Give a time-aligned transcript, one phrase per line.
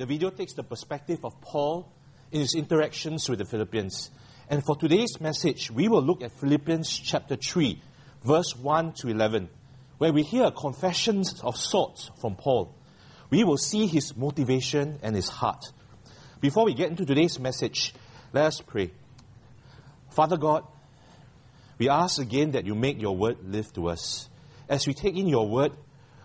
[0.00, 1.86] the video takes the perspective of Paul
[2.32, 4.10] in his interactions with the Philippians.
[4.48, 7.78] And for today's message, we will look at Philippians chapter 3,
[8.24, 9.50] verse 1 to 11,
[9.98, 12.74] where we hear a confession of sorts from Paul.
[13.28, 15.66] We will see his motivation and his heart.
[16.40, 17.92] Before we get into today's message,
[18.32, 18.92] let us pray.
[20.12, 20.64] Father God,
[21.76, 24.30] we ask again that you make your word live to us.
[24.66, 25.72] As we take in your word,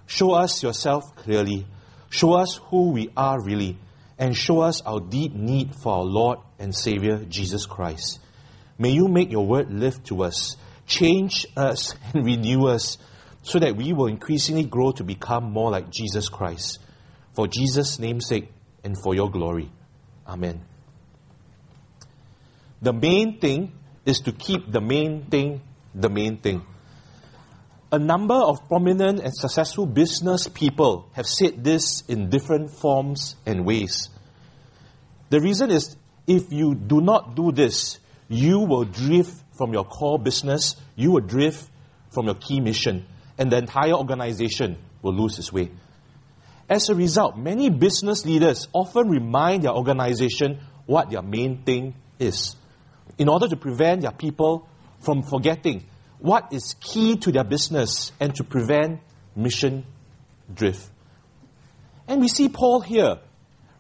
[0.06, 1.66] show us yourself clearly.
[2.10, 3.78] Show us who we are really.
[4.18, 8.20] And show us our deep need for our Lord and Savior, Jesus Christ.
[8.78, 10.56] May you make your word live to us,
[10.88, 12.98] change us, and renew us
[13.44, 16.80] so that we will increasingly grow to become more like Jesus Christ.
[17.34, 18.52] For Jesus' name's sake
[18.84, 19.70] and for your glory.
[20.28, 20.62] Amen.
[22.82, 23.74] The main thing
[24.06, 25.62] is to keep the main thing
[25.96, 26.62] the main thing.
[27.96, 33.66] A number of prominent and successful business people have said this in different forms and
[33.66, 34.10] ways.
[35.30, 35.96] The reason is
[36.28, 41.22] if you do not do this, you will drift from your core business, you will
[41.22, 41.70] drift
[42.14, 43.06] from your key mission,
[43.38, 45.72] and the entire organization will lose its way.
[46.70, 52.58] As a result, many business leaders often remind their organization what their main thing is
[53.18, 54.68] in order to prevent their people
[55.00, 55.86] from forgetting
[56.26, 59.00] what is key to their business and to prevent
[59.36, 59.86] mission
[60.52, 60.90] drift.
[62.08, 63.20] And we see Paul here,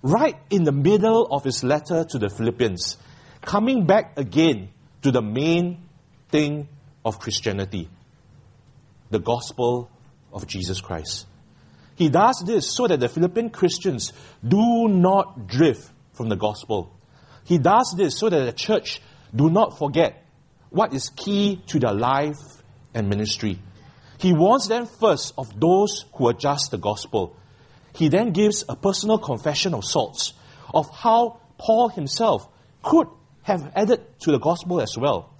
[0.03, 2.97] right in the middle of his letter to the Philippians,
[3.41, 4.69] coming back again
[5.01, 5.89] to the main
[6.29, 6.67] thing
[7.03, 7.89] of Christianity
[9.09, 9.89] the gospel
[10.33, 11.25] of Jesus Christ.
[11.95, 14.13] He does this so that the Philippine Christians
[14.45, 16.91] do not drift from the gospel.
[17.45, 19.01] He does this so that the church
[19.33, 20.24] do not forget
[20.69, 22.37] what is key to their life
[22.93, 23.59] and ministry.
[24.17, 27.35] He warns them first of those who adjust the gospel.
[27.93, 30.33] He then gives a personal confession of sorts
[30.73, 32.47] of how Paul himself
[32.81, 33.07] could
[33.43, 35.33] have added to the gospel as well.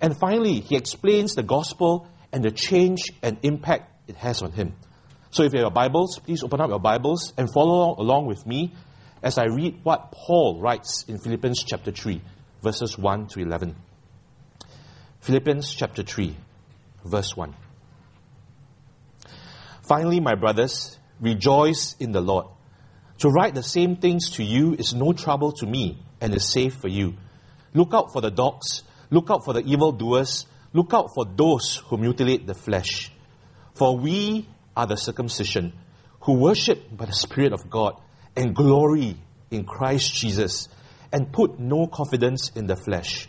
[0.00, 4.74] And finally, he explains the gospel and the change and impact it has on him.
[5.30, 8.46] So if you have your Bibles, please open up your Bibles and follow along with
[8.46, 8.72] me
[9.22, 12.20] as I read what Paul writes in Philippians chapter 3
[12.62, 13.74] verses 1 to 11.
[15.20, 16.34] Philippians chapter 3,
[17.04, 17.54] verse 1.
[19.82, 22.46] Finally, my brothers, rejoice in the Lord.
[23.18, 26.76] To write the same things to you is no trouble to me and is safe
[26.76, 27.16] for you.
[27.74, 31.98] Look out for the dogs, look out for the evildoers, look out for those who
[31.98, 33.12] mutilate the flesh.
[33.74, 35.74] For we are the circumcision,
[36.20, 38.00] who worship by the Spirit of God
[38.34, 39.18] and glory
[39.50, 40.68] in Christ Jesus
[41.12, 43.28] and put no confidence in the flesh.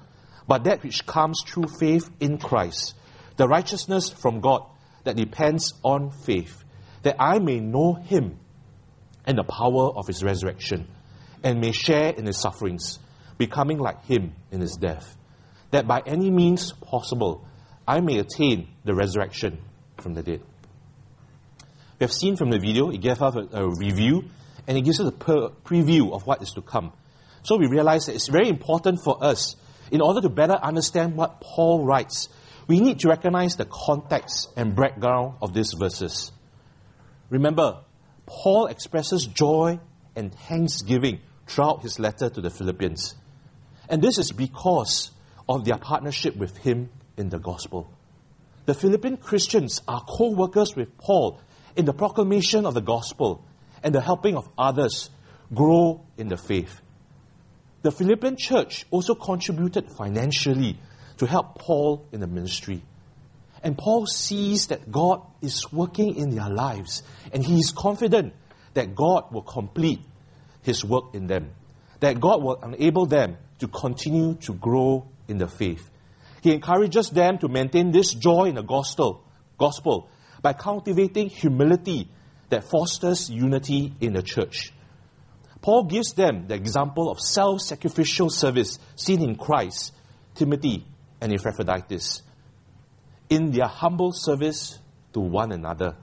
[0.51, 2.93] but that which comes through faith in Christ,
[3.37, 4.65] the righteousness from God
[5.05, 6.65] that depends on faith,
[7.03, 8.37] that I may know Him
[9.25, 10.89] and the power of His resurrection,
[11.41, 12.99] and may share in His sufferings,
[13.37, 15.15] becoming like Him in His death,
[15.69, 17.47] that by any means possible
[17.87, 19.57] I may attain the resurrection
[19.99, 20.41] from the dead.
[21.97, 24.25] We have seen from the video, it gave us a, a review,
[24.67, 26.91] and it gives us a per- preview of what is to come.
[27.43, 29.55] So we realize that it's very important for us,
[29.91, 32.29] in order to better understand what Paul writes,
[32.67, 36.31] we need to recognize the context and background of these verses.
[37.29, 37.81] Remember,
[38.25, 39.79] Paul expresses joy
[40.15, 43.15] and thanksgiving throughout his letter to the Philippians.
[43.89, 45.11] And this is because
[45.49, 47.91] of their partnership with him in the gospel.
[48.65, 51.41] The Philippian Christians are co workers with Paul
[51.75, 53.43] in the proclamation of the gospel
[53.83, 55.09] and the helping of others
[55.53, 56.79] grow in the faith.
[57.81, 60.77] The Philippian church also contributed financially
[61.17, 62.81] to help Paul in the ministry.
[63.63, 68.33] And Paul sees that God is working in their lives, and he is confident
[68.73, 70.01] that God will complete
[70.63, 71.51] his work in them.
[72.01, 75.89] that God will enable them to continue to grow in the faith.
[76.41, 79.23] He encourages them to maintain this joy in the gospel,
[79.57, 80.09] gospel
[80.41, 82.09] by cultivating humility
[82.49, 84.73] that fosters unity in the church.
[85.61, 89.93] Paul gives them the example of self sacrificial service seen in Christ,
[90.33, 90.85] Timothy,
[91.19, 92.23] and Epaphroditus.
[93.29, 94.79] In their humble service
[95.13, 95.95] to one another,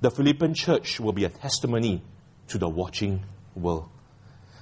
[0.00, 2.02] the Philippian church will be a testimony
[2.48, 3.24] to the watching
[3.54, 3.88] world,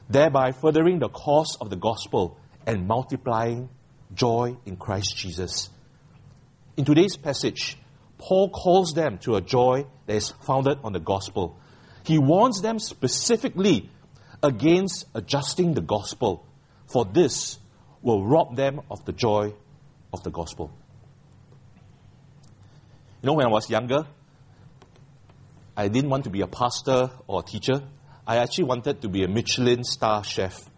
[0.09, 3.69] thereby furthering the cause of the gospel and multiplying
[4.15, 5.71] joy in Christ Jesus.
[6.77, 7.77] In today's passage,
[8.19, 11.59] Paul calls them to a joy that is founded on the gospel.
[12.05, 13.91] He warns them specifically
[14.43, 16.47] against adjusting the gospel,
[16.87, 17.59] for this
[18.03, 19.53] will rob them of the joy
[20.13, 20.73] of the gospel.
[23.23, 24.07] You know, when I was younger,
[25.77, 27.83] I didn't want to be a pastor or a teacher.
[28.27, 30.65] I actually wanted to be a Michelin star chef.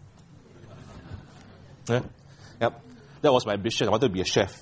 [1.89, 2.03] Yeah?
[2.61, 2.81] Yep.
[3.23, 3.89] That was my ambition.
[3.89, 4.57] I wanted to be a chef.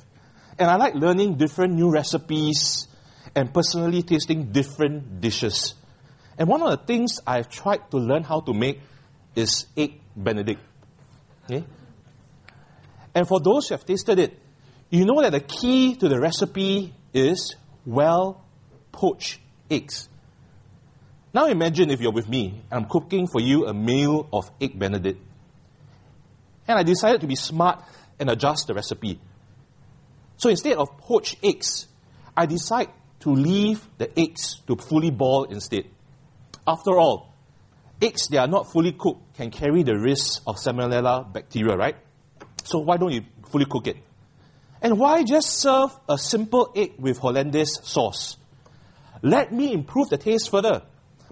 [0.58, 2.88] And I like learning different new recipes
[3.34, 5.74] and personally tasting different dishes.
[6.38, 8.80] And one of the things I've tried to learn how to make
[9.34, 10.60] is egg benedict.
[11.44, 11.64] Okay?
[13.14, 14.38] And for those who have tasted it,
[14.90, 18.44] you know that the key to the recipe is well
[18.92, 19.40] poached
[19.70, 20.08] eggs.
[21.32, 24.78] Now imagine if you're with me, and I'm cooking for you a meal of egg
[24.78, 25.20] benedict.
[26.66, 27.82] And I decided to be smart
[28.18, 29.20] and adjust the recipe.
[30.36, 31.86] So instead of poached eggs,
[32.36, 32.88] I decide
[33.20, 35.84] to leave the eggs to fully boil instead.
[36.66, 37.29] After all,
[38.00, 41.96] eggs that are not fully cooked can carry the risk of salmonella bacteria, right?
[42.64, 43.96] So why don't you fully cook it?
[44.82, 48.36] And why just serve a simple egg with hollandaise sauce?
[49.22, 50.82] Let me improve the taste further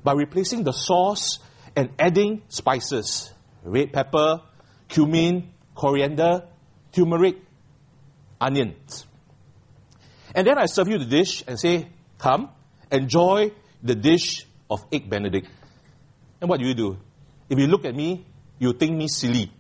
[0.05, 1.38] by replacing the sauce
[1.75, 3.32] and adding spices,
[3.62, 4.43] red pepper,
[4.88, 6.44] cumin, coriander,
[6.93, 7.37] turmeric,
[8.41, 9.06] onions.
[10.35, 11.88] And then I serve you the dish and say,
[12.19, 12.50] Come,
[12.91, 15.49] enjoy the dish of egg benedict.
[16.40, 16.99] And what do you do?
[17.49, 18.25] If you look at me,
[18.58, 19.50] you think me silly.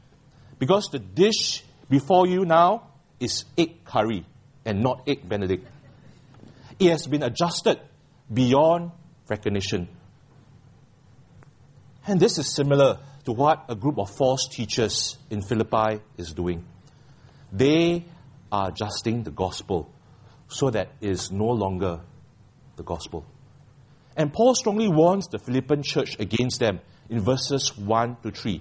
[0.58, 2.88] Because the dish before you now
[3.20, 4.24] is egg curry
[4.64, 5.66] and not egg benedict.
[6.78, 7.80] It has been adjusted
[8.32, 8.92] beyond
[9.28, 9.88] recognition.
[12.06, 16.64] And this is similar to what a group of false teachers in Philippi is doing.
[17.52, 18.04] They
[18.50, 19.90] are adjusting the gospel
[20.48, 22.00] so that it is no longer
[22.76, 23.26] the gospel.
[24.18, 28.60] And Paul strongly warns the Philippian church against them in verses 1 to 3.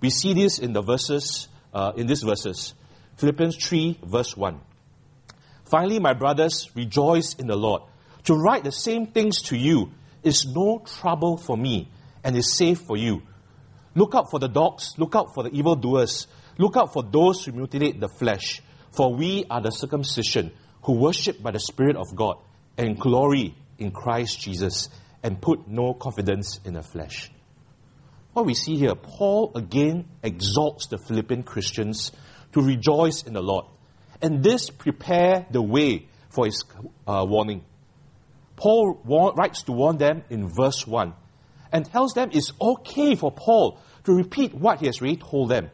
[0.00, 2.74] We see this in the verses, uh, in these verses.
[3.16, 4.60] Philippians 3, verse 1.
[5.70, 7.82] Finally, my brothers, rejoice in the Lord.
[8.24, 9.92] To write the same things to you
[10.24, 11.88] is no trouble for me
[12.24, 13.22] and is safe for you.
[13.94, 16.26] Look out for the dogs, look out for the evildoers,
[16.58, 18.60] look out for those who mutilate the flesh,
[18.90, 20.50] for we are the circumcision
[20.82, 22.38] who worship by the Spirit of God
[22.76, 24.88] and glory in Christ Jesus
[25.22, 27.30] and put no confidence in the flesh.
[28.32, 32.12] What we see here, Paul again exalts the Philippian Christians
[32.52, 33.66] to rejoice in the Lord.
[34.22, 36.64] And this prepare the way for his
[37.06, 37.64] uh, warning.
[38.56, 39.00] Paul
[39.36, 41.14] writes to warn them in verse 1
[41.72, 45.70] and tells them it's okay for Paul to repeat what he has already told them.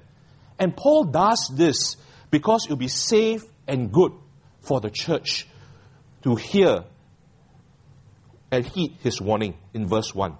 [0.58, 1.96] And Paul does this
[2.30, 4.12] because it will be safe and good
[4.60, 5.46] for the church
[6.22, 6.84] to hear
[8.50, 10.36] and heed his warning in verse 1.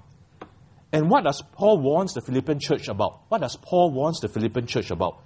[0.93, 3.21] And what does Paul warns the Philippian church about?
[3.29, 5.23] What does Paul warns the Philippian church about?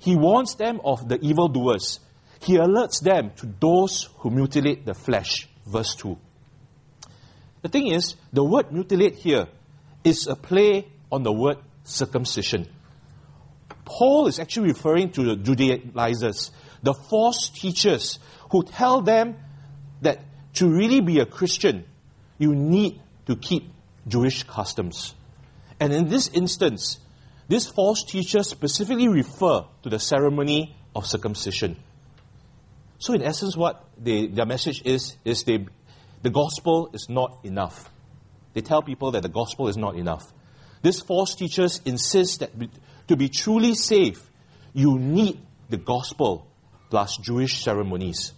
[0.00, 2.00] He warns them of the evildoers.
[2.40, 5.48] He alerts them to those who mutilate the flesh.
[5.66, 6.16] Verse 2.
[7.62, 9.46] The thing is, the word mutilate here
[10.04, 12.68] is a play on the word circumcision.
[13.84, 16.50] Paul is actually referring to the Judaizers,
[16.82, 18.18] the false teachers
[18.50, 19.36] who tell them
[20.02, 20.20] that
[20.54, 21.84] to really be a Christian,
[22.38, 23.70] you need to keep
[24.06, 25.14] Jewish customs.
[25.80, 26.98] And in this instance,
[27.48, 31.76] these false teachers specifically refer to the ceremony of circumcision.
[32.98, 35.66] So, in essence, what they, their message is, is they,
[36.22, 37.90] the gospel is not enough.
[38.54, 40.32] They tell people that the gospel is not enough.
[40.82, 42.50] These false teachers insist that
[43.08, 44.22] to be truly saved,
[44.72, 46.46] you need the gospel
[46.90, 48.32] plus Jewish ceremonies.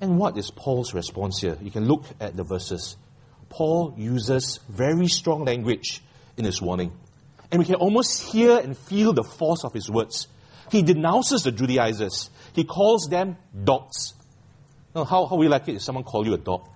[0.00, 1.56] And what is Paul's response here?
[1.60, 2.96] You can look at the verses.
[3.48, 6.02] Paul uses very strong language
[6.36, 6.92] in his warning.
[7.50, 10.28] And we can almost hear and feel the force of his words.
[10.70, 12.30] He denounces the Judaizers.
[12.52, 14.14] He calls them dogs.
[14.94, 16.68] Now, how, how we like it if someone call you a dog?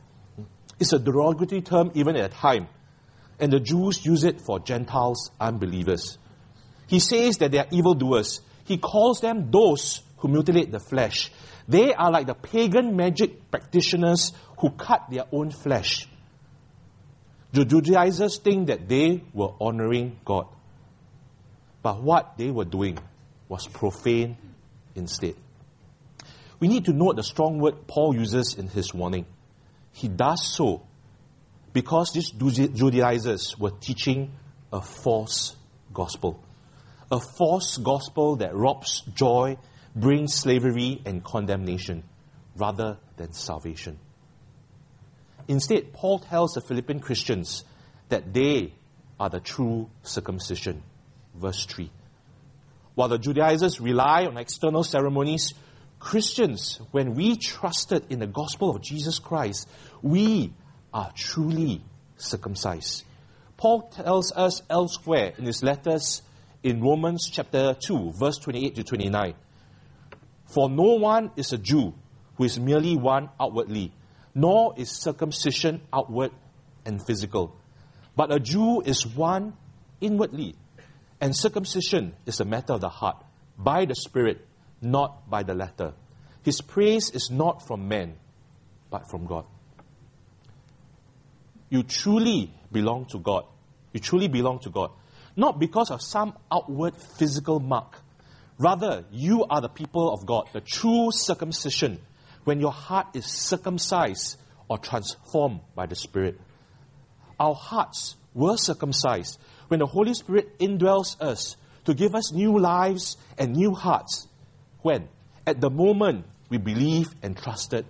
[0.79, 2.69] It's a derogatory term even at a time.
[3.41, 6.19] and the Jews use it for Gentiles, unbelievers.
[6.87, 8.41] He says that they are evildoers.
[8.71, 11.33] He calls them those who mutilate the flesh.
[11.67, 16.07] They are like the pagan magic practitioners who cut their own flesh.
[17.51, 20.47] The Judaizers think that they were honoring God.
[21.83, 22.97] But what they were doing
[23.49, 24.37] was profane
[24.95, 25.35] instead.
[26.61, 29.27] We need to note the strong word Paul uses in his warning.
[29.91, 30.87] He does so
[31.73, 34.31] because these Judaizers were teaching
[34.73, 35.57] a false
[35.93, 36.41] gospel.
[37.11, 39.57] A false gospel that robs joy,
[39.95, 42.05] brings slavery and condemnation
[42.57, 43.99] rather than salvation.
[45.49, 47.65] Instead, Paul tells the Philippian Christians
[48.09, 48.73] that they
[49.19, 50.83] are the true circumcision.
[51.35, 51.91] Verse 3.
[52.95, 55.55] While the Judaizers rely on external ceremonies,
[55.99, 59.69] Christians, when we trusted in the gospel of Jesus Christ,
[60.03, 60.53] we
[60.93, 61.83] are truly
[62.17, 63.05] circumcised.
[63.57, 66.23] Paul tells us elsewhere in his letters
[66.63, 69.35] in Romans chapter 2, verse 28 to 29.
[70.47, 71.95] For no one is a Jew
[72.37, 73.93] who is merely one outwardly,
[74.35, 76.33] nor is circumcision outward
[76.85, 77.57] and physical.
[78.17, 79.55] But a Jew is one
[80.01, 80.55] inwardly,
[81.21, 83.25] and circumcision is a matter of the heart,
[83.59, 84.47] by the Spirit,
[84.81, 85.95] not by the letter.
[86.43, 88.17] His praise is not from men,
[88.91, 89.47] but from God
[91.71, 93.45] you truly belong to God.
[93.93, 94.91] You truly belong to God.
[95.37, 97.97] Not because of some outward physical mark.
[98.59, 101.99] Rather, you are the people of God, the true circumcision,
[102.45, 106.41] when your heart is circumcised or transformed by the Spirit.
[107.39, 113.17] Our hearts were circumcised when the Holy Spirit indwells us to give us new lives
[113.39, 114.29] and new hearts.
[114.83, 115.09] When?
[115.47, 117.87] At the moment we believe and trusted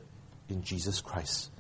[0.49, 1.51] in Jesus Christ.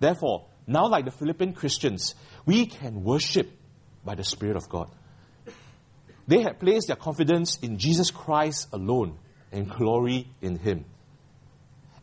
[0.00, 2.14] Therefore, now, like the Philippian Christians,
[2.44, 3.50] we can worship
[4.08, 4.88] by the Spirit of God.
[6.26, 9.18] They had placed their confidence in Jesus Christ alone
[9.52, 10.86] and glory in Him.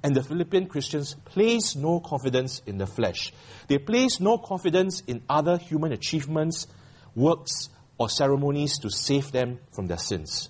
[0.03, 3.33] And the Philippian Christians place no confidence in the flesh.
[3.67, 6.67] They place no confidence in other human achievements,
[7.15, 10.49] works, or ceremonies to save them from their sins.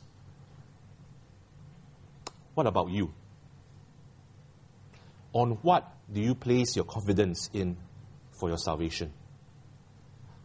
[2.54, 3.14] What about you?
[5.32, 7.78] On what do you place your confidence in
[8.38, 9.14] for your salvation.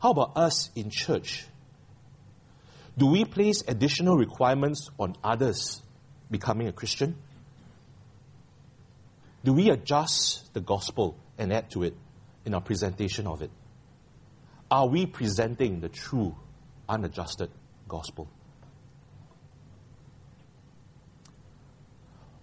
[0.00, 1.46] How about us in church?
[2.96, 5.82] Do we place additional requirements on others
[6.30, 7.16] becoming a Christian?
[9.44, 11.94] Do we adjust the gospel and add to it
[12.44, 13.50] in our presentation of it?
[14.70, 16.34] Are we presenting the true,
[16.88, 17.50] unadjusted
[17.88, 18.28] gospel?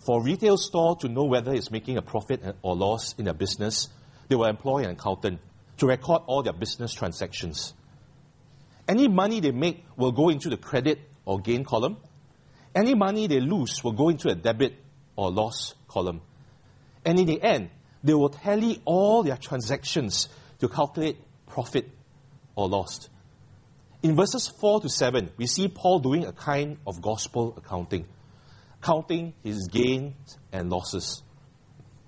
[0.06, 3.34] For a retail store to know whether it's making a profit or loss in their
[3.34, 3.90] business,
[4.28, 5.40] they will employ an accountant
[5.78, 7.74] to record all their business transactions.
[8.88, 11.98] Any money they make will go into the credit or gain column.
[12.74, 14.76] Any money they lose will go into a debit
[15.16, 16.22] or loss column.
[17.06, 17.70] And in the end,
[18.04, 20.30] they will tally all their transactions
[20.60, 21.18] to calculate
[21.48, 21.90] profit
[22.56, 23.10] or loss.
[24.04, 28.06] In verses 4 to 7, we see Paul doing a kind of gospel accounting,
[28.82, 31.24] counting his gains and losses.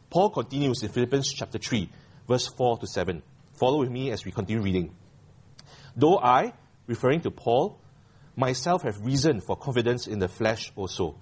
[0.09, 1.89] Paul continues in Philippians chapter 3
[2.29, 3.23] verse 4 to 7.
[3.59, 4.95] Follow with me as we continue reading.
[5.93, 6.53] Though I,
[6.87, 7.77] referring to Paul,
[8.37, 11.17] myself have reason for confidence in the flesh also.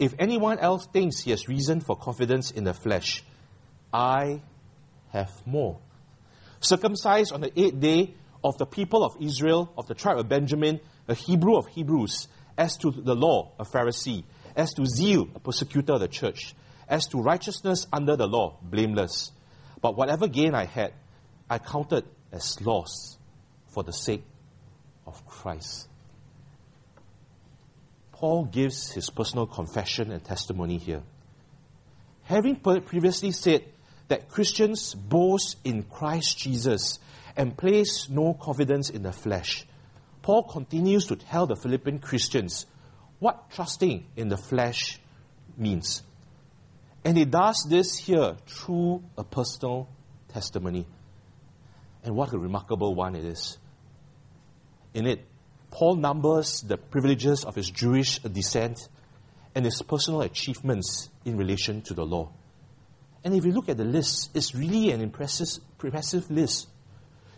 [0.00, 3.22] If anyone else thinks he has reason for confidence in the flesh,
[3.92, 4.42] I
[5.10, 5.78] have more.
[6.58, 10.80] Circumcised on the eighth day of the people of Israel, of the tribe of Benjamin,
[11.06, 14.24] a Hebrew of Hebrews, as to the law, a Pharisee,
[14.56, 16.56] as to zeal, a persecutor of the church,
[16.88, 19.30] as to righteousness under the law, blameless.
[19.80, 20.92] But whatever gain I had,
[21.50, 23.16] I counted as loss
[23.68, 24.24] for the sake
[25.06, 25.88] of Christ.
[28.12, 31.02] Paul gives his personal confession and testimony here.
[32.24, 33.64] Having previously said
[34.08, 36.98] that Christians boast in Christ Jesus
[37.36, 39.64] and place no confidence in the flesh,
[40.20, 42.66] Paul continues to tell the Philippian Christians
[43.18, 45.00] what trusting in the flesh
[45.56, 46.02] means.
[47.04, 49.88] And he does this here through a personal
[50.28, 50.86] testimony.
[52.08, 53.58] And what a remarkable one it is.
[54.94, 55.26] In it,
[55.70, 58.88] Paul numbers the privileges of his Jewish descent
[59.54, 62.30] and his personal achievements in relation to the law.
[63.22, 66.68] And if you look at the list, it's really an impressive, impressive list.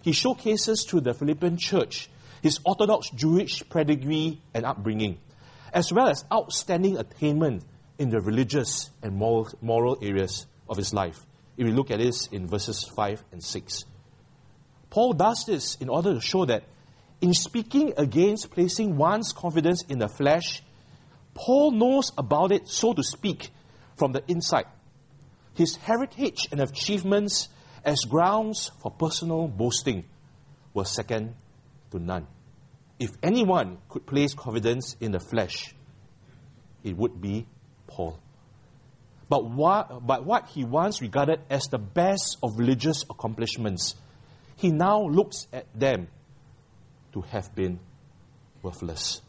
[0.03, 2.09] He showcases to the Philippian church
[2.41, 5.19] his Orthodox Jewish pedigree and upbringing,
[5.73, 7.65] as well as outstanding attainment
[7.99, 11.27] in the religious and moral, moral areas of his life.
[11.57, 13.85] If we look at this in verses 5 and 6.
[14.91, 16.65] Paul does this in order to show that
[17.21, 20.63] in speaking against placing one's confidence in the flesh,
[21.35, 23.51] Paul knows about it, so to speak,
[23.97, 24.67] from the inside.
[25.55, 27.49] His heritage and achievements
[27.85, 30.05] as grounds for personal boasting
[30.75, 31.35] were second
[31.91, 32.27] to none.
[32.99, 35.75] If anyone could place confidence in the flesh,
[36.85, 37.47] it would be
[37.87, 38.19] Paul.
[39.29, 43.95] But what, but what he once regarded as the best of religious accomplishments,
[44.61, 46.07] he now looks at them
[47.15, 47.81] to have been
[48.63, 49.23] worthless.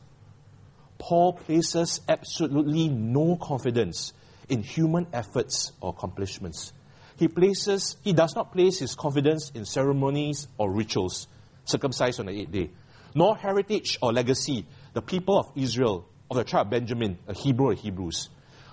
[0.98, 4.12] Paul places absolutely no confidence
[4.50, 6.74] in human efforts or accomplishments.
[7.16, 11.28] He places, he does not place his confidence in ceremonies or rituals,
[11.64, 12.70] circumcised on the eighth day,
[13.16, 17.74] nor heritage or legacy, the people of Israel, of the tribe of Benjamin, a Hebrew
[17.74, 18.28] Hebrews,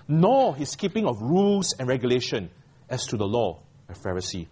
[0.09, 2.49] nor his keeping of rules and regulation
[2.89, 4.47] as to the law, a Pharisee,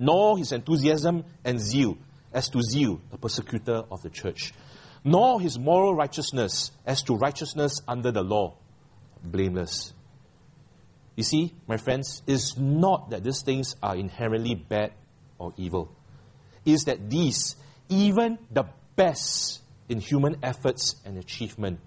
[0.00, 1.98] nor his enthusiasm and zeal
[2.32, 4.54] as to zeal, a persecutor of the church,
[5.04, 8.56] nor his moral righteousness as to righteousness under the law,
[9.22, 9.92] blameless.
[11.16, 14.92] You see, my friends, it's not that these things are inherently bad
[15.38, 15.94] or evil.
[16.64, 17.56] It is that these,
[17.90, 18.64] even the
[18.96, 21.78] best in human efforts and achievement,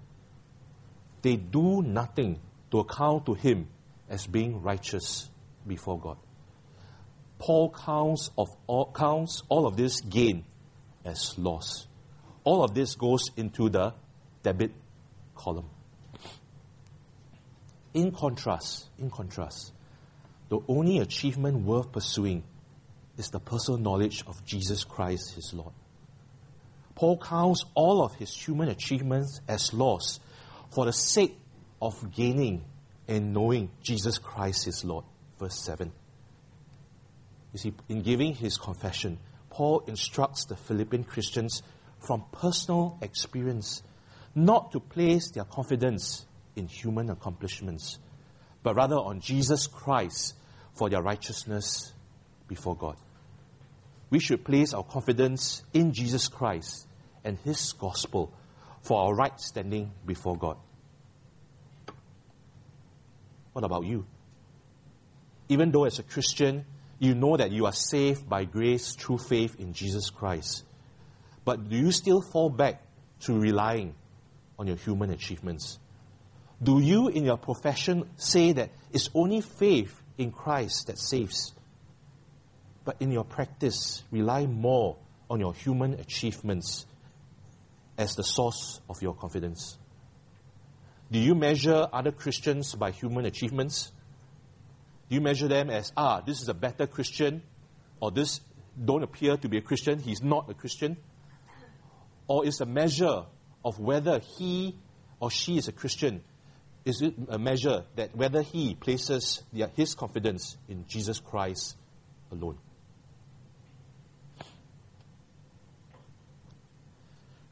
[1.23, 2.39] they do nothing
[2.69, 3.69] to account to him
[4.07, 5.29] as being righteous
[5.65, 6.17] before God.
[7.43, 10.45] Paul counts, of all, counts all of this gain
[11.03, 11.87] as loss.
[12.45, 13.93] All of this goes into the
[14.43, 14.71] debit
[15.35, 15.69] column.
[17.93, 19.73] In contrast, in contrast,
[20.47, 22.43] the only achievement worth pursuing
[23.17, 25.73] is the personal knowledge of Jesus Christ, his Lord.
[26.95, 30.21] Paul counts all of his human achievements as loss
[30.71, 31.37] for the sake
[31.81, 32.63] of gaining
[33.09, 35.03] and knowing Jesus Christ, his Lord.
[35.37, 35.91] Verse 7.
[37.53, 39.19] You see, in giving his confession,
[39.49, 41.61] Paul instructs the Philippian Christians
[41.99, 43.83] from personal experience
[44.35, 47.99] not to place their confidence in human accomplishments,
[48.63, 50.33] but rather on Jesus Christ
[50.73, 51.93] for their righteousness
[52.47, 52.97] before God.
[54.09, 56.87] We should place our confidence in Jesus Christ
[57.23, 58.33] and His gospel
[58.81, 60.57] for our right standing before God.
[63.53, 64.05] What about you?
[65.49, 66.65] Even though as a Christian,
[67.03, 70.63] you know that you are saved by grace through faith in Jesus Christ,
[71.43, 72.81] but do you still fall back
[73.21, 73.93] to relying
[74.57, 75.79] on your human achievements?
[76.61, 81.51] Do you, in your profession, say that it's only faith in Christ that saves?
[82.85, 84.97] But in your practice, rely more
[85.29, 86.85] on your human achievements
[87.97, 89.77] as the source of your confidence?
[91.11, 93.91] Do you measure other Christians by human achievements?
[95.13, 97.43] You measure them as, ah, this is a better Christian,
[97.99, 98.41] or this
[98.83, 100.97] don't appear to be a Christian, he's not a Christian?
[102.27, 103.25] Or is a measure
[103.63, 104.75] of whether he
[105.19, 106.23] or she is a Christian
[106.85, 109.41] is it a measure that whether he places
[109.75, 111.77] his confidence in Jesus Christ
[112.31, 112.57] alone?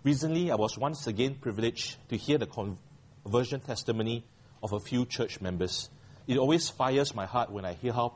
[0.04, 4.26] Recently, I was once again privileged to hear the conversion testimony
[4.62, 5.89] of a few church members.
[6.32, 8.13] It always fires my heart when I hear how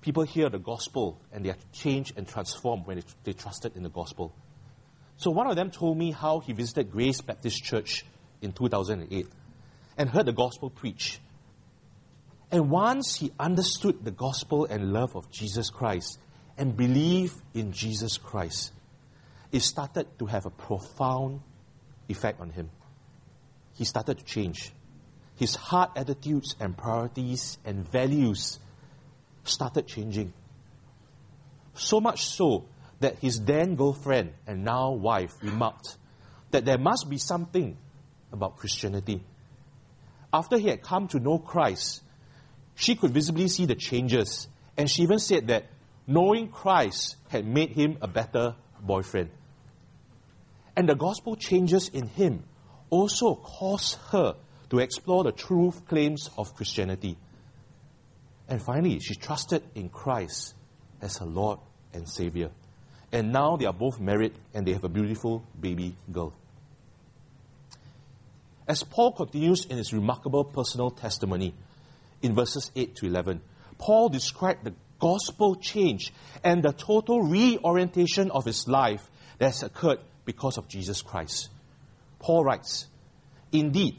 [0.00, 3.84] people hear the gospel and they are changed and transformed when they, they trusted in
[3.84, 4.34] the gospel.
[5.16, 8.04] So, one of them told me how he visited Grace Baptist Church
[8.42, 9.28] in 2008
[9.96, 11.20] and heard the gospel preached.
[12.50, 16.18] And once he understood the gospel and love of Jesus Christ
[16.58, 18.72] and believed in Jesus Christ,
[19.52, 21.40] it started to have a profound
[22.08, 22.68] effect on him.
[23.74, 24.72] He started to change.
[25.36, 28.58] His heart attitudes and priorities and values
[29.44, 30.32] started changing.
[31.74, 32.64] So much so
[33.00, 35.96] that his then girlfriend and now wife remarked
[36.50, 37.76] that there must be something
[38.32, 39.22] about Christianity
[40.36, 42.02] after he had come to know Christ,
[42.74, 44.48] she could visibly see the changes.
[44.76, 45.66] And she even said that
[46.06, 49.30] knowing Christ had made him a better boyfriend.
[50.76, 52.44] And the gospel changes in him
[52.90, 54.36] also caused her
[54.70, 57.16] to explore the truth claims of Christianity.
[58.48, 60.54] And finally, she trusted in Christ
[61.00, 61.58] as her Lord
[61.92, 62.50] and Savior.
[63.12, 66.34] And now they are both married and they have a beautiful baby girl.
[68.68, 71.54] As Paul continues in his remarkable personal testimony
[72.20, 73.40] in verses 8 to 11,
[73.78, 80.00] Paul described the gospel change and the total reorientation of his life that has occurred
[80.24, 81.48] because of Jesus Christ.
[82.18, 82.86] Paul writes,
[83.52, 83.98] Indeed,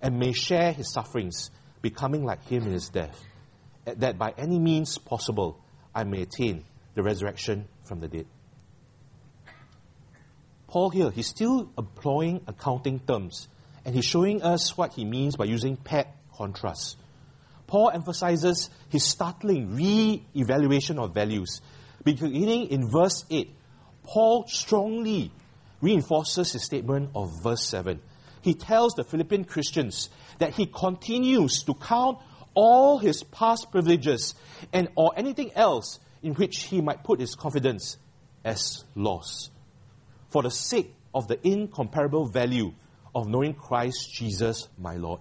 [0.00, 1.50] and may share his sufferings,
[1.82, 3.18] becoming like him in his death,
[3.86, 5.60] eh, that by any means possible
[5.94, 8.26] I may attain the resurrection from the dead.
[10.68, 13.48] Paul here, he's still employing accounting terms,
[13.84, 16.98] and he's showing us what he means by using paired contrast.
[17.66, 21.60] Paul emphasizes his startling re evaluation of values.
[22.04, 23.54] Beginning in verse 8,
[24.04, 25.30] Paul strongly
[25.80, 28.00] reinforces his statement of verse 7.
[28.48, 30.08] He tells the Philippine Christians
[30.38, 32.16] that he continues to count
[32.54, 34.34] all his past privileges
[34.72, 37.98] and or anything else in which he might put his confidence
[38.46, 39.50] as loss
[40.30, 42.72] for the sake of the incomparable value
[43.14, 45.20] of knowing Christ Jesus, my Lord.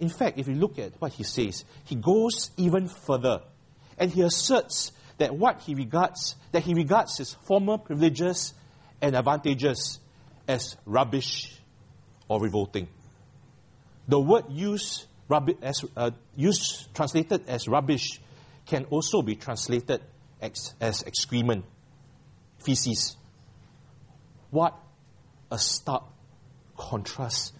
[0.00, 3.40] In fact, if you look at what he says, he goes even further
[3.96, 8.52] and he asserts that what he regards, that he regards his former privileges
[9.00, 9.98] and advantages
[10.48, 11.52] as rubbish
[12.28, 12.88] or revolting.
[14.08, 15.06] The word used,
[15.62, 18.20] as, uh, used translated as rubbish
[18.66, 20.02] can also be translated
[20.40, 21.64] as, as excrement,
[22.58, 23.16] feces.
[24.50, 24.78] What
[25.50, 26.04] a stark
[26.76, 27.54] contrast.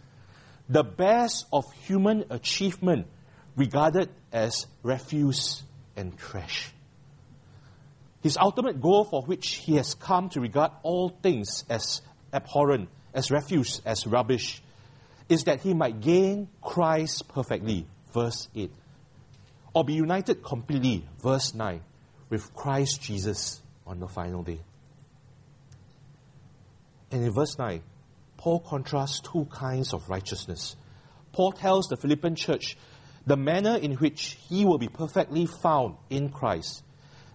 [0.68, 3.06] The best of human achievement
[3.56, 5.62] regarded as refuse
[5.96, 6.72] and trash.
[8.22, 12.00] His ultimate goal for which he has come to regard all things as
[12.34, 14.62] abhorrent, as refuse, as rubbish,
[15.28, 18.70] is that he might gain Christ perfectly, verse 8,
[19.72, 21.80] or be united completely, verse 9,
[22.28, 24.60] with Christ Jesus on the final day.
[27.10, 27.82] And in verse 9,
[28.36, 30.76] Paul contrasts two kinds of righteousness.
[31.32, 32.76] Paul tells the Philippian church
[33.26, 36.82] the manner in which he will be perfectly found in Christ.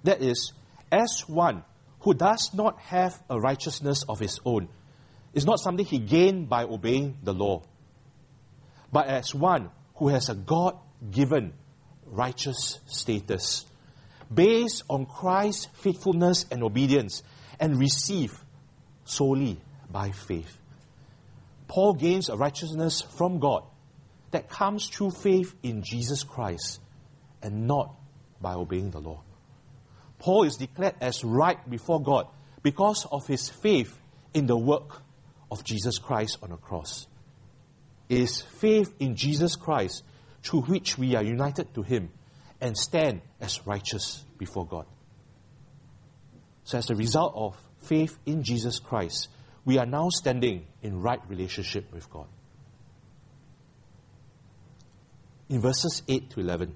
[0.04, 0.54] That is,
[0.92, 1.64] as one
[2.02, 4.70] who does not have a righteousness of his own.
[5.34, 7.63] It's not something he gained by obeying the law,
[8.92, 10.78] but as one who has a God
[11.12, 11.54] given
[12.06, 13.65] righteous status
[14.34, 17.24] based on Christ's faithfulness and obedience
[17.60, 18.38] and received
[19.06, 19.60] solely
[19.92, 20.58] by faith.
[21.68, 23.63] Paul gains a righteousness from God
[24.32, 26.80] that comes through faith in Jesus Christ
[27.42, 27.96] and not
[28.42, 29.22] by obeying the law.
[30.20, 32.28] Paul is declared as right before God
[32.62, 33.98] because of his faith
[34.34, 35.02] in the work
[35.52, 37.08] of Jesus Christ on the cross.
[38.08, 40.04] It is faith in Jesus Christ
[40.44, 42.10] through which we are united to him
[42.62, 44.86] and stand as righteous before God.
[46.64, 49.30] So, as a result of faith in Jesus Christ,
[49.66, 52.28] we are now standing in right relationship with God.
[55.50, 56.76] In verses 8 to 11,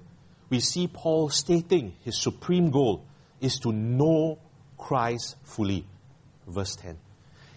[0.50, 3.04] we see Paul stating his supreme goal
[3.40, 4.38] is to know
[4.76, 5.86] Christ fully.
[6.46, 6.98] Verse 10.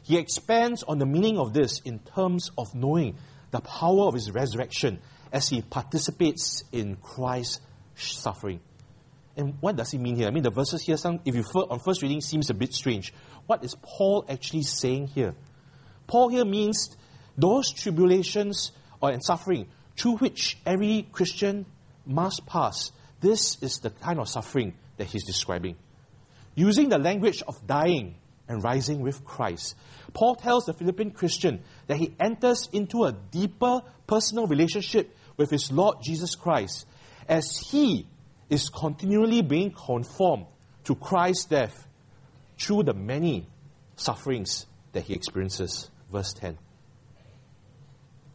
[0.07, 3.17] He expands on the meaning of this in terms of knowing
[3.51, 4.99] the power of his resurrection
[5.33, 7.59] as he participates in Christ's
[7.95, 8.61] suffering.
[9.35, 10.27] And what does he mean here?
[10.27, 13.13] I mean, the verses here, if you on first reading, seems a bit strange.
[13.47, 15.35] What is Paul actually saying here?
[16.07, 16.95] Paul here means
[17.37, 19.67] those tribulations or and suffering
[19.97, 21.65] through which every Christian
[22.05, 22.93] must pass.
[23.19, 25.75] This is the kind of suffering that he's describing.
[26.55, 28.15] Using the language of dying
[28.47, 29.75] and rising with Christ,
[30.13, 35.71] Paul tells the Philippian Christian that he enters into a deeper personal relationship with his
[35.71, 36.85] Lord Jesus Christ
[37.27, 38.07] as he
[38.49, 40.45] is continually being conformed
[40.85, 41.87] to Christ's death
[42.57, 43.45] through the many
[43.95, 45.89] sufferings that he experiences.
[46.11, 46.57] Verse 10.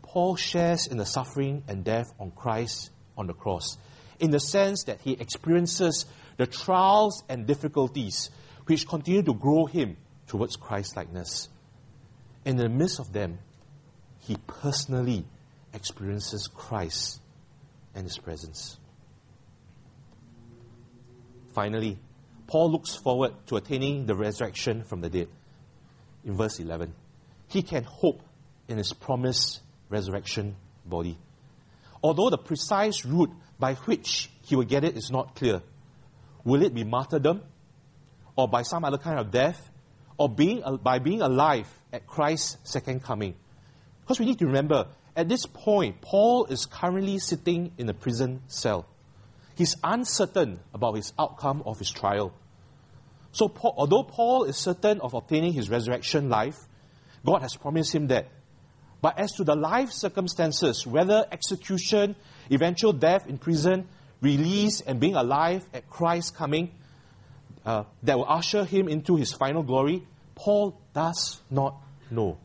[0.02, 3.78] Paul shares in the suffering and death on Christ on the cross
[4.20, 8.30] in the sense that he experiences the trials and difficulties
[8.66, 9.96] which continue to grow him
[10.26, 11.48] towards Christ likeness.
[12.44, 13.38] In the midst of them,
[14.20, 15.24] he personally
[15.74, 17.20] experiences Christ
[17.94, 18.78] and his presence.
[21.54, 21.98] Finally,
[22.46, 25.28] Paul looks forward to attaining the resurrection from the dead.
[26.24, 26.94] In verse 11,
[27.48, 28.22] he can hope
[28.68, 31.18] in his promised resurrection body.
[32.02, 35.62] Although the precise route by which he will get it is not clear,
[36.44, 37.42] will it be martyrdom
[38.36, 39.70] or by some other kind of death
[40.18, 43.34] or being, by being alive at Christ's second coming?
[44.02, 48.42] Because we need to remember, at this point, Paul is currently sitting in a prison
[48.48, 48.86] cell.
[49.54, 52.32] He's uncertain about his outcome of his trial.
[53.32, 56.56] So, Paul, although Paul is certain of obtaining his resurrection life,
[57.24, 58.28] God has promised him that.
[59.00, 62.14] But as to the life circumstances, whether execution,
[62.50, 63.88] eventual death in prison,
[64.20, 66.72] release, and being alive at Christ's coming,
[67.64, 71.76] uh, that will usher him into his final glory, Paul does not
[72.10, 72.38] know.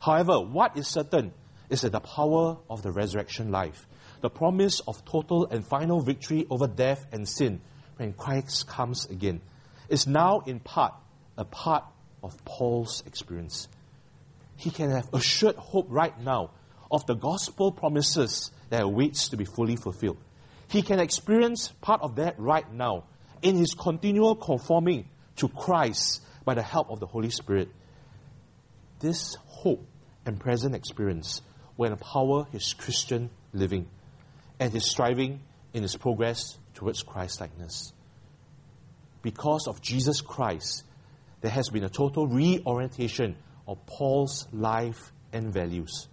[0.00, 1.32] However, what is certain
[1.70, 3.86] is that the power of the resurrection life,
[4.20, 7.60] the promise of total and final victory over death and sin
[7.96, 9.40] when Christ comes again,
[9.88, 10.94] is now in part
[11.36, 11.84] a part
[12.22, 13.68] of Paul's experience.
[14.56, 16.50] He can have assured hope right now
[16.90, 20.18] of the gospel promises that awaits to be fully fulfilled.
[20.68, 23.04] He can experience part of that right now
[23.42, 27.68] in his continual conforming to Christ by the help of the Holy Spirit.
[29.00, 29.84] This hope
[30.24, 31.42] and present experience
[31.76, 33.88] will empower his Christian living
[34.60, 35.40] and his striving
[35.72, 37.92] in his progress towards Christ likeness.
[39.22, 40.84] Because of Jesus Christ,
[41.40, 46.08] there has been a total reorientation of Paul's life and values.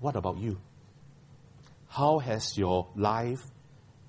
[0.00, 0.58] What about you?
[1.88, 3.42] How has your life,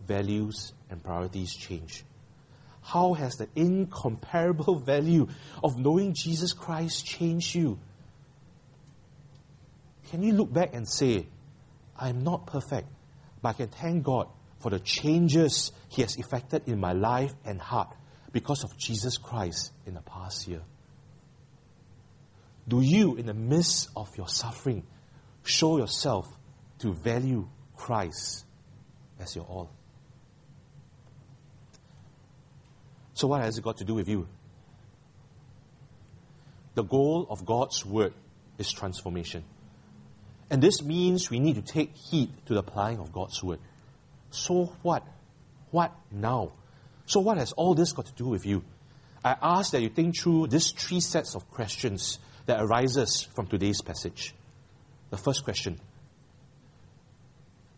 [0.07, 2.03] values, and priorities change?
[2.81, 5.27] How has the incomparable value
[5.63, 7.79] of knowing Jesus Christ changed you?
[10.09, 11.27] Can you look back and say,
[11.97, 12.87] I'm not perfect,
[13.41, 17.59] but I can thank God for the changes He has effected in my life and
[17.59, 17.93] heart
[18.31, 20.61] because of Jesus Christ in the past year?
[22.67, 24.85] Do you, in the midst of your suffering,
[25.43, 26.27] show yourself
[26.79, 28.45] to value Christ
[29.19, 29.71] as your all?
[33.17, 34.27] So, what has it got to do with you?
[36.75, 38.13] The goal of God's Word
[38.59, 39.43] is transformation.
[40.51, 43.57] And this means we need to take heed to the applying of God's Word.
[44.29, 45.03] So what?
[45.71, 46.51] What now?
[47.07, 48.63] So, what has all this got to do with you?
[49.25, 53.81] I ask that you think through these three sets of questions that arises from today's
[53.81, 54.35] passage.
[55.09, 55.79] The first question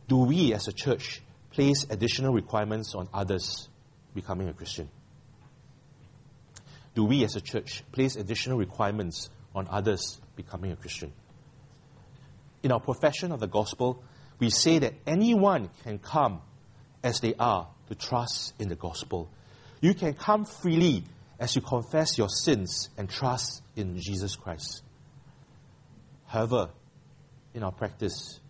[0.10, 1.21] Do we as a church
[1.52, 3.69] place additional requirements on others
[4.13, 4.89] becoming a Christian?
[7.00, 11.14] Do we as a church place additional requirements on others becoming a Christian?
[12.62, 14.04] In our profession of the gospel,
[14.38, 16.42] we say that anyone can come
[17.02, 19.32] as they are to trust in the gospel.
[19.80, 21.06] You can come freely
[21.40, 24.84] as you confess your sins and trust in Jesus Christ.
[26.26, 26.72] However,
[27.54, 28.42] in our practice,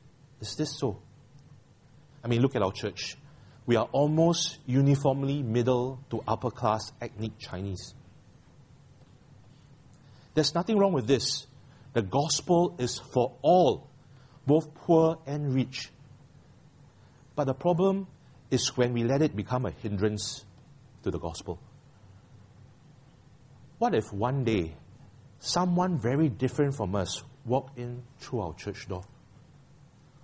[0.41, 0.99] is this so?
[2.23, 3.15] I mean, look at our church.
[3.67, 7.93] We are almost uniformly middle to upper class ethnic Chinese.
[10.39, 11.47] There's nothing wrong with this.
[11.91, 13.89] The gospel is for all,
[14.47, 15.89] both poor and rich.
[17.35, 18.07] But the problem
[18.49, 20.45] is when we let it become a hindrance
[21.03, 21.59] to the gospel.
[23.79, 24.77] What if one day
[25.39, 29.03] someone very different from us walked in through our church door?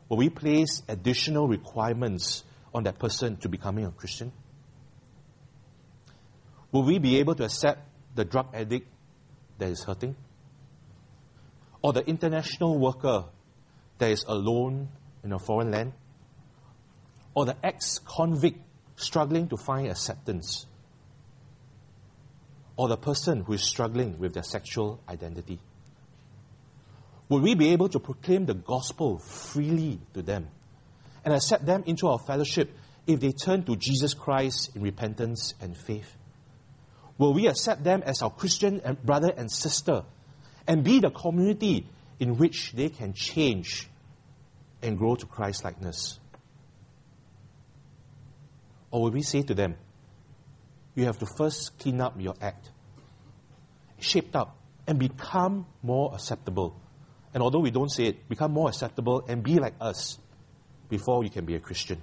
[0.07, 4.31] Will we place additional requirements on that person to becoming a Christian?
[6.71, 7.81] Will we be able to accept
[8.15, 8.87] the drug addict
[9.57, 10.15] that is hurting?
[11.81, 13.25] Or the international worker
[13.97, 14.89] that is alone
[15.23, 15.93] in a foreign land?
[17.33, 18.59] Or the ex convict
[18.95, 20.65] struggling to find acceptance?
[22.77, 25.59] Or the person who is struggling with their sexual identity?
[27.29, 30.47] Will we be able to proclaim the gospel freely to them
[31.23, 32.71] and accept them into our fellowship
[33.07, 36.15] if they turn to Jesus Christ in repentance and faith?
[37.17, 40.03] Will we accept them as our Christian brother and sister
[40.67, 41.87] and be the community
[42.19, 43.87] in which they can change
[44.81, 46.19] and grow to Christ likeness?
[48.91, 49.75] Or will we say to them,
[50.95, 52.69] you have to first clean up your act,
[53.99, 56.79] shaped up, and become more acceptable.
[57.33, 60.17] And although we don't say it, become more acceptable and be like us
[60.89, 62.01] before you can be a Christian.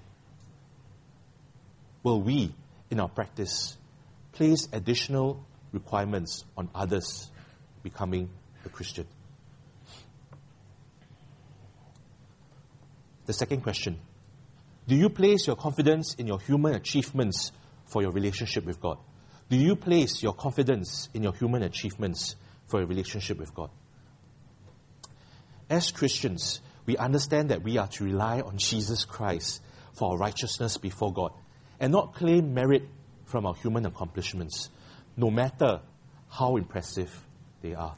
[2.03, 2.55] Will we,
[2.90, 3.77] in our practice,
[4.33, 7.31] place additional requirements on others
[7.83, 8.31] becoming
[8.64, 9.07] a Christian?
[13.27, 14.01] The second question
[14.87, 17.53] Do you place your confidence in your human achievements
[17.87, 18.99] for your relationship with God?
[19.49, 23.71] Do you place your confidence in your human achievements for your relationship with God?
[25.68, 30.79] As Christians, we understand that we are to rely on Jesus Christ for our righteousness
[30.79, 31.33] before God
[31.79, 32.83] and not claim merit
[33.33, 34.68] from our human accomplishments,
[35.16, 35.81] no matter
[36.29, 37.11] how impressive
[37.62, 37.97] they are.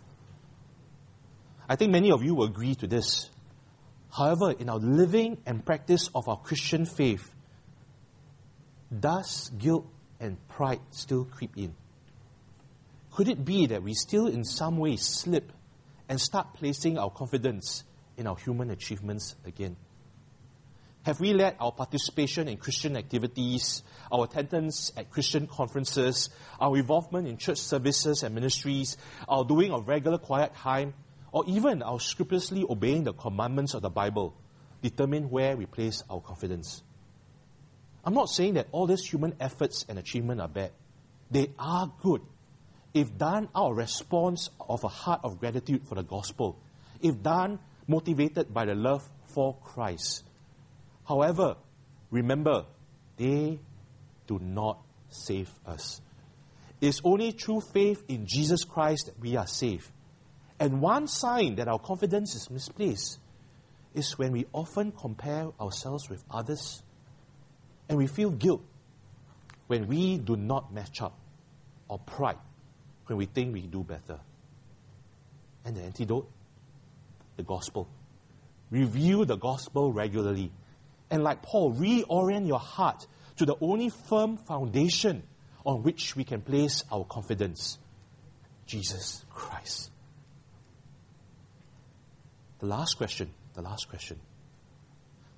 [1.68, 3.30] I think many of you will agree to this.
[4.16, 7.34] However, in our living and practice of our Christian faith,
[8.96, 9.86] does guilt
[10.20, 11.74] and pride still creep in?
[13.10, 15.50] Could it be that we still, in some way, slip
[16.08, 17.82] and start placing our confidence
[18.16, 19.74] in our human achievements again?
[21.04, 27.28] Have we let our participation in Christian activities, our attendance at Christian conferences, our involvement
[27.28, 28.96] in church services and ministries,
[29.28, 30.94] our doing of regular quiet time,
[31.30, 34.34] or even our scrupulously obeying the commandments of the Bible
[34.80, 36.82] determine where we place our confidence?
[38.02, 40.70] I'm not saying that all these human efforts and achievements are bad.
[41.30, 42.22] They are good
[42.94, 46.58] if done out of response of a heart of gratitude for the gospel,
[47.02, 50.24] if done motivated by the love for Christ.
[51.06, 51.56] However,
[52.10, 52.64] remember,
[53.16, 53.60] they
[54.26, 54.78] do not
[55.10, 56.00] save us.
[56.80, 59.88] It's only through faith in Jesus Christ that we are saved.
[60.58, 63.18] And one sign that our confidence is misplaced
[63.94, 66.82] is when we often compare ourselves with others
[67.88, 68.62] and we feel guilt
[69.66, 71.18] when we do not match up,
[71.88, 72.38] or pride
[73.06, 74.20] when we think we do better.
[75.64, 76.30] And the antidote?
[77.36, 77.88] The gospel.
[78.70, 80.52] Review the gospel regularly.
[81.10, 85.22] And like Paul, reorient your heart to the only firm foundation
[85.64, 87.78] on which we can place our confidence
[88.66, 89.90] Jesus Christ.
[92.60, 94.18] The last question, the last question.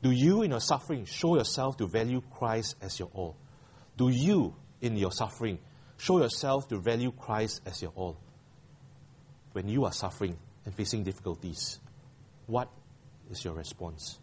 [0.02, 3.36] Do you, in your suffering, show yourself to value Christ as your all?
[3.96, 5.58] Do you, in your suffering,
[5.96, 8.18] show yourself to value Christ as your all?
[9.52, 11.80] When you are suffering and facing difficulties,
[12.46, 12.68] what
[13.30, 14.18] is your response?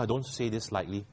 [0.00, 1.06] I don't say this lightly.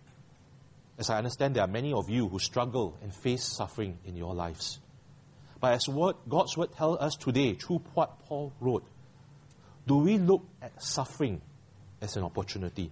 [0.97, 4.33] As I understand, there are many of you who struggle and face suffering in your
[4.33, 4.79] lives.
[5.59, 5.87] But as
[6.27, 8.85] God's word tells us today, through what Paul wrote,
[9.87, 11.41] do we look at suffering
[12.01, 12.91] as an opportunity?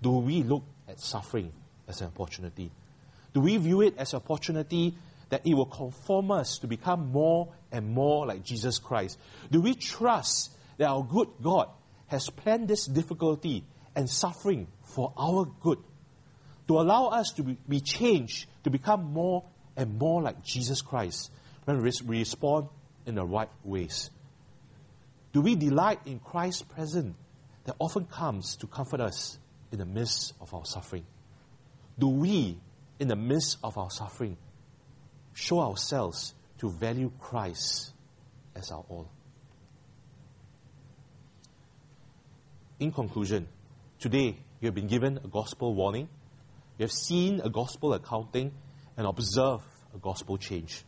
[0.00, 1.52] Do we look at suffering
[1.88, 2.70] as an opportunity?
[3.32, 4.94] Do we view it as an opportunity
[5.30, 9.18] that it will conform us to become more and more like Jesus Christ?
[9.50, 11.68] Do we trust that our good God
[12.06, 15.78] has planned this difficulty and suffering for our good
[16.68, 19.44] to allow us to be changed to become more
[19.76, 21.30] and more like Jesus Christ
[21.64, 22.68] when we respond
[23.06, 24.10] in the right ways?
[25.32, 27.16] Do we delight in Christ's presence
[27.64, 29.38] that often comes to comfort us
[29.70, 31.04] in the midst of our suffering?
[31.98, 32.58] Do we,
[32.98, 34.36] in the midst of our suffering,
[35.32, 37.92] show ourselves to value Christ
[38.54, 39.08] as our all?
[42.78, 43.46] In conclusion,
[44.02, 46.08] today you have been given a gospel warning,
[46.76, 48.52] you have seen a gospel accounting,
[48.96, 49.62] and observed
[49.94, 50.82] a gospel change.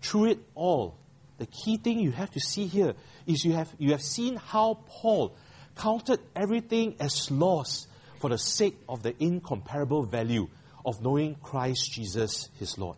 [0.00, 0.96] Through it all,
[1.38, 2.94] the key thing you have to see here
[3.26, 5.34] is you have, you have seen how Paul
[5.76, 7.88] counted everything as loss
[8.20, 10.48] for the sake of the incomparable value
[10.86, 12.96] of knowing Christ Jesus, his Lord.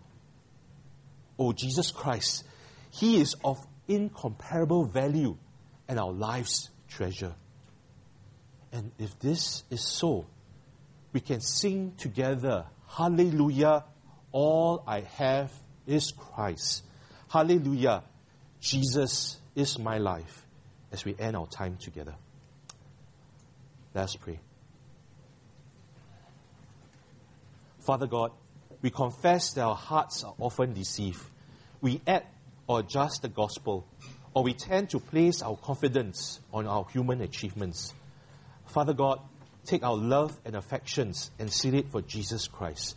[1.39, 2.45] Oh, Jesus Christ,
[2.91, 5.39] He is of incomparable value
[5.89, 7.35] and our life's treasure.
[8.99, 10.27] If this is so,
[11.13, 13.85] we can sing together, Hallelujah,
[14.33, 15.53] all I have
[15.87, 16.83] is Christ.
[17.29, 18.03] Hallelujah,
[18.61, 20.47] Jesus is my life
[20.93, 22.15] as we end our time together.
[23.95, 24.39] Let's pray.
[27.87, 28.33] Father God,
[28.83, 31.23] we confess that our hearts are often deceived.
[31.81, 32.25] We add
[32.67, 33.87] or adjust the gospel,
[34.35, 37.95] or we tend to place our confidence on our human achievements.
[38.77, 39.21] Father God,
[39.65, 42.95] take our love and affections and seal it for Jesus Christ.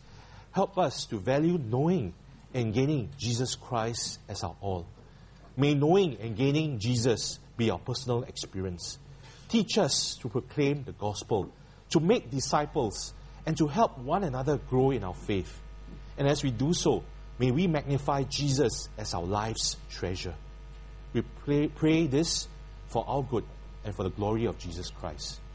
[0.51, 2.13] Help us to value knowing
[2.53, 4.85] and gaining Jesus Christ as our all.
[5.55, 8.99] May knowing and gaining Jesus be our personal experience.
[9.47, 11.49] Teach us to proclaim the gospel,
[11.91, 13.13] to make disciples,
[13.45, 15.61] and to help one another grow in our faith.
[16.17, 17.05] And as we do so,
[17.37, 20.35] may we magnify Jesus as our life's treasure.
[21.13, 22.49] We pray, pray this
[22.89, 23.45] for our good
[23.85, 25.39] and for the glory of Jesus Christ.